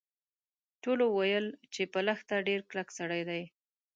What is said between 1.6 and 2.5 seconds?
چې په لښته